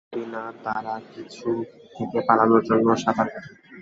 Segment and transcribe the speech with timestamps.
[0.07, 1.49] যদি না তারা কিছু
[1.95, 3.51] থেকে পালানোর জন্য সাঁতার কাটে।